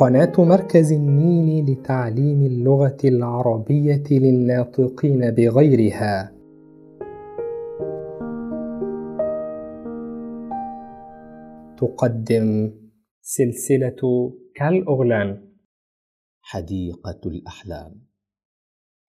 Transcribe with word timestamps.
قناة 0.00 0.32
مركز 0.38 0.92
النيل 0.92 1.72
لتعليم 1.72 2.42
اللغة 2.42 2.96
العربية 3.04 4.04
للناطقين 4.10 5.30
بغيرها. 5.30 6.32
تقدم 11.78 12.70
سلسلة 13.22 14.32
كالأغلان. 14.54 15.48
حديقة 16.40 17.20
الأحلام. 17.26 17.92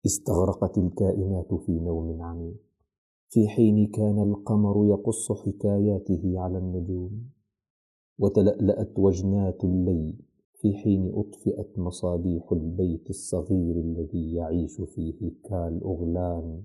استغرقت 0.06 0.78
الكائنات 0.78 1.54
في 1.66 1.72
نوم 1.72 2.22
عميق. 2.22 2.60
في 3.28 3.48
حين 3.48 3.86
كان 3.86 4.22
القمر 4.22 4.86
يقص 4.86 5.32
حكاياته 5.32 6.34
على 6.36 6.58
النجوم. 6.58 7.30
وتلألأت 8.18 8.98
وجنات 8.98 9.64
الليل. 9.64 10.31
في 10.62 10.74
حين 10.74 11.12
أطفئت 11.14 11.78
مصابيح 11.78 12.52
البيت 12.52 13.10
الصغير 13.10 13.76
الذي 13.76 14.34
يعيش 14.34 14.80
فيه 14.80 15.32
كالأغلان 15.44 16.64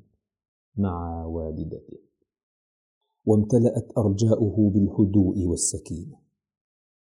مع 0.75 1.25
والدته. 1.25 1.99
وامتلأت 3.25 3.97
أرجاؤه 3.97 4.69
بالهدوء 4.69 5.45
والسكينة. 5.45 6.19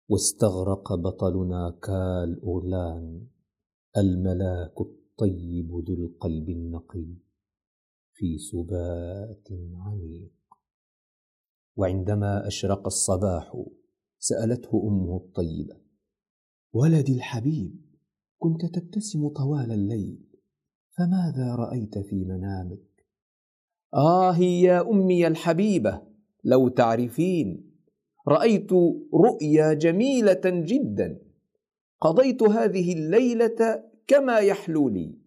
واستغرق 0.08 0.94
بطلنا 0.94 1.78
كالأغلان 1.82 3.26
الملاك 3.96 4.80
الطيب 4.80 5.70
ذو 5.70 5.94
القلب 5.94 6.48
النقي 6.48 7.16
في 8.12 8.38
سبات 8.38 9.48
عميق. 9.74 10.32
وعندما 11.76 12.46
أشرق 12.46 12.86
الصباح 12.86 13.64
سألته 14.18 14.88
أمه 14.88 15.16
الطيبة 15.16 15.87
ولدي 16.72 17.14
الحبيب 17.14 17.80
كنت 18.38 18.64
تبتسم 18.64 19.28
طوال 19.28 19.72
الليل 19.72 20.28
فماذا 20.96 21.54
رأيت 21.54 21.98
في 21.98 22.24
منامك؟ 22.24 22.88
آه 23.94 24.38
يا 24.38 24.90
أمي 24.90 25.26
الحبيبة 25.26 26.02
لو 26.44 26.68
تعرفين 26.68 27.70
رأيت 28.28 28.72
رؤيا 29.14 29.72
جميلة 29.72 30.40
جدا 30.44 31.18
قضيت 32.00 32.42
هذه 32.42 32.92
الليلة 32.92 33.84
كما 34.06 34.38
يحلو 34.38 34.88
لي 34.88 35.18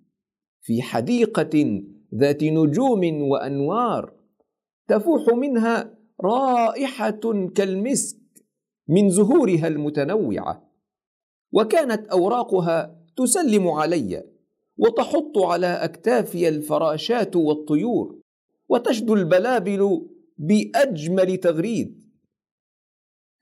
في 0.62 0.82
حديقة 0.82 1.84
ذات 2.16 2.44
نجوم 2.44 3.22
وأنوار 3.22 4.14
تفوح 4.88 5.34
منها 5.34 5.98
رائحة 6.24 7.50
كالمسك 7.56 8.18
من 8.88 9.10
زهورها 9.10 9.68
المتنوعة 9.68 10.71
وكانت 11.52 12.08
أوراقها 12.08 13.02
تسلم 13.18 13.68
علي 13.68 14.24
وتحط 14.78 15.38
على 15.38 15.68
أكتافي 15.68 16.50
الفراشات 16.50 17.36
والطيور 17.36 18.20
وتشدو 18.70 19.14
البلابل 19.14 20.08
بأجمل 20.38 21.38
تغريد. 21.38 22.04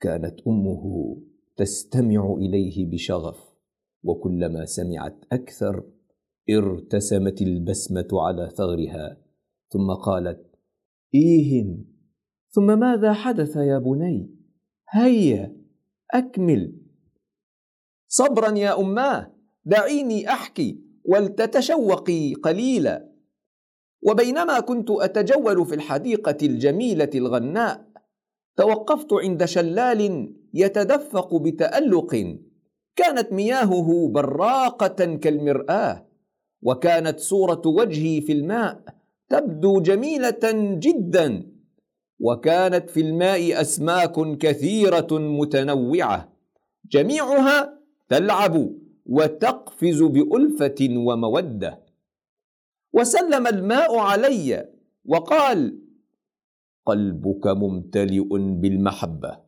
كانت 0.00 0.40
أمه 0.46 1.16
تستمع 1.56 2.34
إليه 2.38 2.90
بشغف 2.90 3.50
وكلما 4.02 4.64
سمعت 4.64 5.24
أكثر 5.32 5.84
ارتسمت 6.50 7.42
البسمة 7.42 8.08
على 8.12 8.50
ثغرها 8.50 9.16
ثم 9.72 9.90
قالت 10.04 10.56
إيه 11.14 11.76
ثم 12.50 12.78
ماذا 12.78 13.12
حدث 13.12 13.56
يا 13.56 13.78
بني؟ 13.78 14.36
هيا 14.90 15.56
أكمل. 16.14 16.79
صبرا 18.12 18.58
يا 18.58 18.80
أماه 18.80 19.32
دعيني 19.64 20.28
أحكي 20.28 20.80
ولتتشوقي 21.04 22.34
قليلا. 22.34 23.10
وبينما 24.02 24.60
كنت 24.60 24.90
أتجول 24.90 25.66
في 25.66 25.74
الحديقة 25.74 26.36
الجميلة 26.42 27.10
الغناء 27.14 27.86
توقفت 28.56 29.12
عند 29.12 29.44
شلال 29.44 30.32
يتدفق 30.54 31.34
بتألق 31.36 32.36
كانت 32.96 33.32
مياهه 33.32 34.08
براقة 34.08 35.14
كالمرآة 35.14 36.06
وكانت 36.62 37.20
صورة 37.20 37.62
وجهي 37.66 38.20
في 38.20 38.32
الماء 38.32 38.80
تبدو 39.28 39.80
جميلة 39.80 40.40
جدا 40.78 41.52
وكانت 42.20 42.90
في 42.90 43.00
الماء 43.00 43.60
أسماك 43.60 44.38
كثيرة 44.38 45.08
متنوعة 45.12 46.32
جميعها 46.90 47.79
تلعب 48.10 48.74
وتقفز 49.06 50.02
بألفة 50.02 50.80
ومودة. 50.96 51.82
وسلم 52.92 53.46
الماء 53.46 53.98
علي 53.98 54.68
وقال 55.04 55.82
قلبك 56.86 57.46
ممتلئ 57.46 58.28
بالمحبة. 58.60 59.38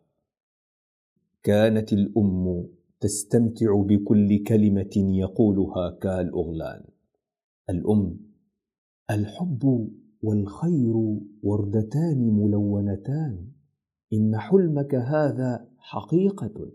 كانت 1.42 1.92
الأم 1.92 2.66
تستمتع 3.00 3.82
بكل 3.82 4.42
كلمة 4.42 4.94
يقولها 4.96 5.90
كالاغلان 5.90 6.84
الأم 7.70 8.20
الحب 9.10 9.90
والخير 10.22 10.96
وردتان 11.42 12.18
ملونتان. 12.18 13.48
إن 14.12 14.38
حلمك 14.38 14.94
هذا 14.94 15.68
حقيقة. 15.78 16.72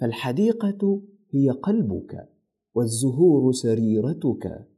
فالحديقة 0.00 1.02
هي 1.36 1.50
قلبك 1.50 2.28
والزهور 2.74 3.52
سريرتك. 3.52 4.68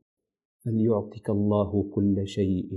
فليعطك 0.64 1.30
الله 1.30 1.90
كل 1.94 2.26
شيء 2.26 2.70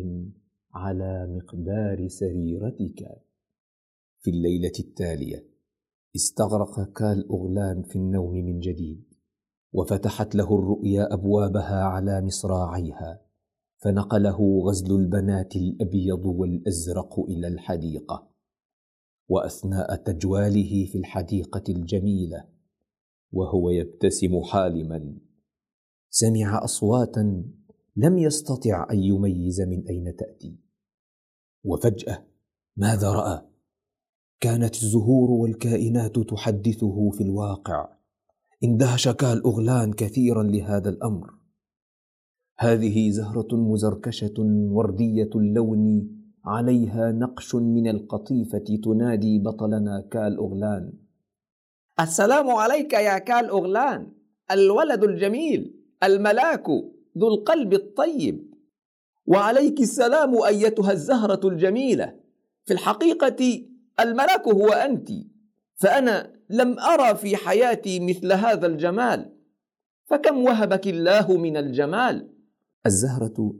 على 0.73 1.27
مقدار 1.27 2.07
سريرتك. 2.07 3.21
في 4.19 4.29
الليلة 4.29 4.71
التالية 4.79 5.47
استغرق 6.15 6.93
كال 6.93 7.31
اغلان 7.31 7.83
في 7.83 7.95
النوم 7.95 8.33
من 8.33 8.59
جديد 8.59 9.03
وفتحت 9.73 10.35
له 10.35 10.59
الرؤيا 10.59 11.13
أبوابها 11.13 11.83
على 11.83 12.21
مصراعيها 12.21 13.21
فنقله 13.77 14.61
غزل 14.65 14.95
البنات 14.95 15.55
الأبيض 15.55 16.25
والأزرق 16.25 17.19
إلى 17.19 17.47
الحديقة 17.47 18.31
وأثناء 19.29 19.95
تجواله 19.95 20.85
في 20.85 20.97
الحديقة 20.97 21.63
الجميلة 21.69 22.45
وهو 23.31 23.69
يبتسم 23.69 24.41
حالما. 24.41 25.17
سمع 26.09 26.63
أصواتا 26.63 27.43
لم 27.95 28.17
يستطع 28.17 28.87
أن 28.91 28.99
يميز 28.99 29.61
من 29.61 29.87
أين 29.87 30.15
تأتي. 30.15 30.59
وفجأة 31.63 32.25
ماذا 32.77 33.11
رأى؟ 33.11 33.41
كانت 34.39 34.75
الزهور 34.75 35.31
والكائنات 35.31 36.19
تحدثه 36.19 37.09
في 37.09 37.23
الواقع. 37.23 37.97
اندهش 38.63 39.07
كالأغلان 39.07 39.93
كثيرا 39.93 40.43
لهذا 40.43 40.89
الأمر. 40.89 41.33
هذه 42.57 43.11
زهرة 43.11 43.55
مزركشة 43.55 44.33
وردية 44.71 45.29
اللون 45.35 46.09
عليها 46.45 47.11
نقش 47.11 47.55
من 47.55 47.87
القطيفة 47.87 48.79
تنادي 48.83 49.39
بطلنا 49.39 50.07
كال 50.11 50.37
أغلان 50.37 50.93
السلام 51.99 52.49
عليك 52.49 52.93
يا 52.93 53.17
كال 53.17 53.49
أغلان 53.49 54.11
الولد 54.51 55.03
الجميل 55.03 55.73
الملاك 56.03 56.67
ذو 57.17 57.27
القلب 57.27 57.73
الطيب. 57.73 58.51
وعليك 59.27 59.79
السلام 59.79 60.43
أيتها 60.43 60.91
الزهرة 60.91 61.47
الجميلة. 61.47 62.15
في 62.65 62.73
الحقيقة 62.73 63.65
الملاك 63.99 64.47
هو 64.47 64.67
أنت 64.67 65.09
فأنا 65.75 66.33
لم 66.49 66.79
أرى 66.79 67.15
في 67.15 67.37
حياتي 67.37 67.99
مثل 67.99 68.31
هذا 68.33 68.67
الجمال. 68.67 69.33
فكم 70.05 70.37
وهبك 70.37 70.87
الله 70.87 71.37
من 71.37 71.57
الجمال؟ 71.57 72.29
الزهرة 72.85 73.53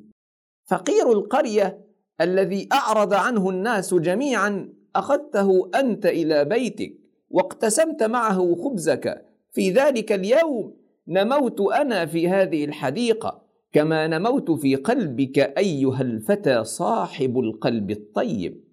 فقير 0.66 1.12
القرية 1.12 1.86
الذي 2.22 2.70
أعرض 2.72 3.14
عنه 3.14 3.50
الناس 3.50 3.94
جميعا 3.94 4.74
أخذته 4.96 5.72
أنت 5.76 6.06
إلى 6.06 6.46
بيتك. 6.46 7.01
واقتسمت 7.32 8.04
معه 8.04 8.56
خبزك. 8.56 9.26
في 9.52 9.72
ذلك 9.72 10.12
اليوم 10.12 10.74
نموت 11.08 11.62
أنا 11.62 12.06
في 12.06 12.30
هذه 12.30 12.66
الحديقة 12.66 13.42
كما 13.72 14.08
نموت 14.08 14.52
في 14.52 14.76
قلبك 14.76 15.40
أيها 15.40 16.02
الفتى 16.02 16.64
صاحب 16.64 17.40
القلب 17.40 17.92
الطيب. 17.92 18.64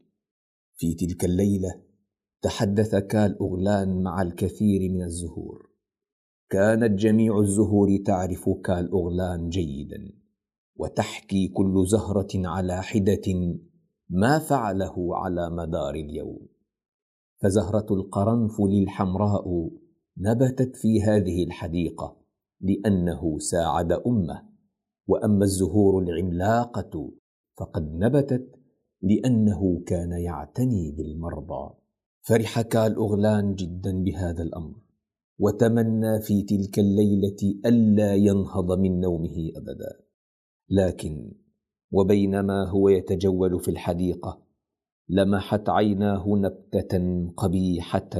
في 0.74 0.94
تلك 0.94 1.24
الليلة 1.24 1.74
تحدث 2.42 2.94
كال 2.94 3.38
أغلان 3.40 4.02
مع 4.02 4.22
الكثير 4.22 4.90
من 4.90 5.02
الزهور. 5.02 5.68
كانت 6.50 6.98
جميع 6.98 7.38
الزهور 7.38 7.88
تعرف 8.06 8.48
كال 8.64 8.90
أغلان 8.92 9.48
جيدا 9.48 10.12
وتحكي 10.76 11.48
كل 11.48 11.86
زهرة 11.86 12.28
على 12.34 12.82
حدة 12.82 13.56
ما 14.10 14.38
فعله 14.38 15.16
على 15.16 15.50
مدار 15.50 15.94
اليوم. 15.94 16.57
فزهرة 17.40 17.86
القرنفل 17.90 18.82
الحمراء 18.82 19.70
نبتت 20.18 20.76
في 20.76 21.02
هذه 21.02 21.44
الحديقة 21.44 22.16
لأنه 22.60 23.38
ساعد 23.38 23.92
أمه 23.92 24.42
وأما 25.06 25.44
الزهور 25.44 26.02
العملاقة 26.02 27.12
فقد 27.58 27.94
نبتت 27.94 28.54
لأنه 29.02 29.82
كان 29.86 30.12
يعتني 30.12 30.92
بالمرضى. 30.92 31.74
فرح 32.20 32.60
كال 32.60 32.96
أغلان 32.96 33.54
جدا 33.54 34.02
بهذا 34.02 34.42
الأمر 34.42 34.74
وتمنى 35.38 36.20
في 36.20 36.42
تلك 36.42 36.78
الليلة 36.78 37.60
ألا 37.66 38.14
ينهض 38.14 38.78
من 38.78 39.00
نومه 39.00 39.50
أبدا. 39.56 40.00
لكن 40.70 41.32
وبينما 41.90 42.68
هو 42.68 42.88
يتجول 42.88 43.60
في 43.60 43.70
الحديقة 43.70 44.47
لمحت 45.08 45.68
عيناه 45.68 46.24
نبتة 46.28 47.26
قبيحة 47.36 48.10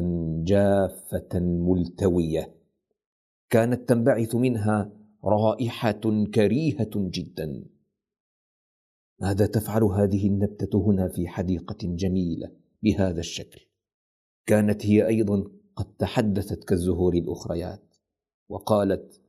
جافة 0.44 1.40
ملتوية. 1.40 2.54
كانت 3.50 3.88
تنبعث 3.88 4.34
منها 4.34 4.92
رائحة 5.24 6.24
كريهة 6.34 6.90
جدا. 6.94 7.64
ماذا 9.20 9.46
تفعل 9.46 9.82
هذه 9.82 10.26
النبتة 10.26 10.78
هنا 10.78 11.08
في 11.08 11.28
حديقة 11.28 11.78
جميلة 11.82 12.50
بهذا 12.82 13.20
الشكل؟ 13.20 13.60
كانت 14.46 14.86
هي 14.86 15.06
أيضا 15.06 15.44
قد 15.76 15.96
تحدثت 15.98 16.64
كالزهور 16.64 17.14
الأخريات 17.14 17.94
وقالت 18.48 19.20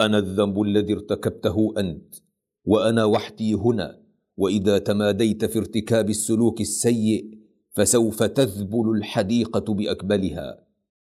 أنا 0.00 0.18
الذنب 0.18 0.62
الذي 0.62 0.92
ارتكبته 0.92 1.74
أنت 1.78 2.14
وأنا 2.64 3.04
وحدي 3.04 3.54
هنا 3.54 4.03
وإذا 4.36 4.78
تماديت 4.78 5.44
في 5.44 5.58
ارتكاب 5.58 6.10
السلوك 6.10 6.60
السيء 6.60 7.38
فسوف 7.70 8.22
تذبل 8.22 8.90
الحديقة 8.96 9.74
بأكبلها 9.74 10.64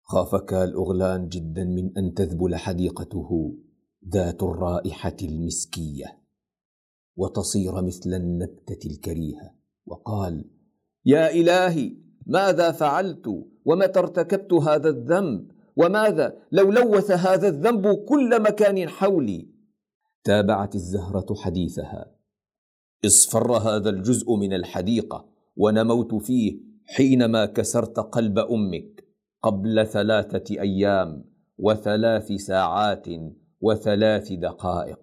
خاف 0.03 0.35
كالأغلان 0.35 1.29
جدا 1.29 1.65
من 1.65 1.99
أن 1.99 2.15
تذبل 2.15 2.57
حديقته 2.57 3.59
ذات 4.09 4.43
الرائحة 4.43 5.17
المسكية. 5.23 6.21
وتصير 7.17 7.83
مثل 7.83 8.15
النبتة 8.15 8.89
الكريهة. 8.91 9.55
وقال 9.87 10.45
يا 11.05 11.31
إلهي 11.31 11.97
ماذا 12.27 12.73
فعلت؟ 12.73 13.27
ومتى 13.65 13.99
ارتكبت 13.99 14.53
هذا 14.53 14.89
الذنب؟ 14.89 15.51
وماذا 15.77 16.37
لو 16.53 16.71
لوث 16.71 17.11
هذا 17.11 17.49
الذنب 17.49 18.05
كل 18.09 18.43
مكان 18.43 18.89
حولي؟ 18.89 19.49
تابعت 20.25 20.75
الزهرة 20.75 21.35
حديثها. 21.35 22.15
اصفر 23.07 23.53
هذا 23.53 23.91
الجزء 23.91 24.35
من 24.35 24.53
الحديقة 24.53 25.29
ونموت 25.57 26.15
فيه 26.15 26.61
حينما 26.87 27.47
كسرت 27.47 27.99
قلب 28.01 28.39
أمك 28.39 29.05
قبل 29.43 29.87
ثلاثة 29.87 30.61
أيام 30.61 31.25
وثلاث 31.59 32.33
ساعات 32.33 33.07
وثلاث 33.61 34.33
دقائق. 34.33 35.01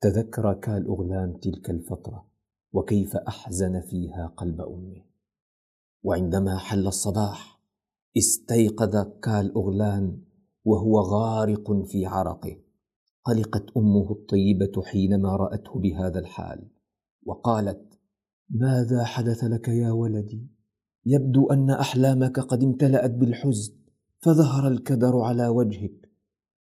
تذكر 0.00 0.54
كالأغلان 0.54 1.40
تلك 1.40 1.70
الفترة 1.70 2.28
وكيف 2.72 3.16
أحزن 3.16 3.80
فيها 3.80 4.34
قلب 4.36 4.60
أمه 4.60 5.04
وعندما 6.02 6.58
حل 6.58 6.86
الصباح 6.86 7.60
استيقظ 8.18 8.96
كالأغلان 9.22 10.22
وهو 10.64 11.00
غارق 11.00 11.72
في 11.86 12.06
عرقه. 12.06 12.67
قلقت 13.28 13.76
أمه 13.76 14.12
الطيبة 14.12 14.82
حينما 14.82 15.36
رأته 15.36 15.80
بهذا 15.80 16.18
الحال 16.18 16.68
وقالت 17.26 17.98
ماذا 18.50 19.04
حدث 19.04 19.44
لك 19.44 19.68
يا 19.68 19.90
ولدي؟ 19.90 20.46
يبدو 21.06 21.46
أن 21.50 21.70
أحلامك 21.70 22.40
قد 22.40 22.62
امتلأت 22.62 23.10
بالحزن 23.10 23.72
فظهر 24.18 24.68
الكدر 24.68 25.20
على 25.20 25.48
وجهك. 25.48 26.10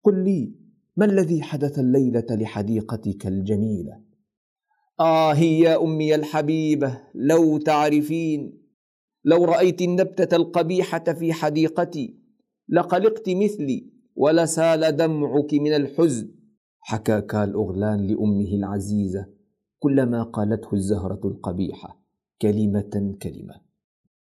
قل 0.03 0.23
لي 0.23 0.55
ما 0.97 1.05
الذي 1.05 1.41
حدث 1.41 1.79
الليلة 1.79 2.25
لحديقتك 2.29 3.27
الجميلة؟ 3.27 4.01
آه 4.99 5.35
يا 5.35 5.83
أمي 5.83 6.15
الحبيبة 6.15 7.01
لو 7.15 7.57
تعرفين 7.57 8.63
لو 9.25 9.45
رأيت 9.45 9.81
النبتة 9.81 10.35
القبيحة 10.35 11.13
في 11.13 11.33
حديقتي 11.33 12.19
لقلقت 12.69 13.29
مثلي 13.29 13.89
ولسال 14.15 14.95
دمعك 14.95 15.53
من 15.53 15.75
الحزن. 15.75 16.36
حكى 16.89 17.21
كال 17.21 17.53
أغلان 17.53 18.07
لأمه 18.07 18.55
العزيزة 18.55 19.27
كل 19.79 20.03
ما 20.03 20.23
قالته 20.23 20.73
الزهرة 20.73 21.27
القبيحة 21.27 22.01
كلمة 22.41 23.17
كلمة. 23.21 23.61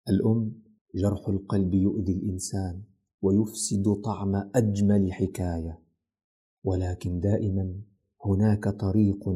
الأم 0.08 0.62
جرح 0.94 1.28
القلب 1.28 1.74
يؤذي 1.74 2.12
الإنسان 2.12 2.82
ويفسد 3.22 3.84
طعم 4.04 4.34
أجمل 4.54 5.12
حكاية 5.12 5.82
ولكن 6.64 7.20
دائما 7.20 7.80
هناك 8.24 8.69
طريق 8.69 9.28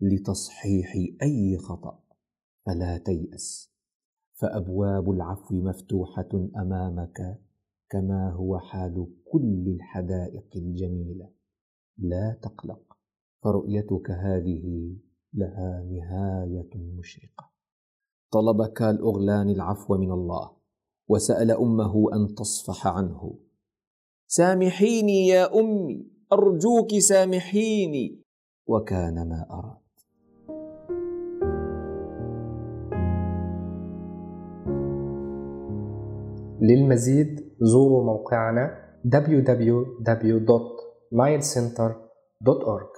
لتصحيح 0.00 0.94
أي 1.22 1.56
خطأ 1.58 2.02
فلا 2.66 2.98
تيأس. 2.98 3.72
فأبواب 4.34 5.10
العفو 5.10 5.54
مفتوحة 5.54 6.48
أمامك 6.56 7.40
كما 7.90 8.30
هو 8.32 8.58
حال 8.58 9.06
كل 9.32 9.68
الحدائق 9.68 10.56
الجميلة. 10.56 11.37
لا 11.98 12.38
تقلق 12.42 12.96
فرؤيتك 13.44 14.10
هذه 14.10 14.96
لها 15.34 15.82
نهاية 15.82 16.70
مشرقة. 16.98 17.50
طلب 18.32 18.66
كالأغلان 18.66 19.50
العفو 19.50 19.96
من 19.96 20.12
الله 20.12 20.50
وسأل 21.08 21.50
أمه 21.50 22.14
أن 22.14 22.34
تصفح 22.34 22.86
عنه. 22.86 23.38
سامحيني 24.26 25.26
يا 25.26 25.60
أمي 25.60 26.10
أرجوك 26.32 26.98
سامحيني. 26.98 28.22
وكان 28.66 29.28
ما 29.28 29.46
أراد. 29.50 29.78
للمزيد 36.60 37.52
زوروا 37.60 38.04
موقعنا 38.04 38.88
nilecenter.org 41.10 42.97